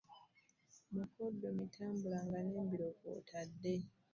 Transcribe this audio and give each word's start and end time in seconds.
Mukoddomi 0.93 1.65
tambula 1.75 2.17
nga 2.25 2.39
n'embiro 2.43 2.87
kw'otadde. 2.99 3.73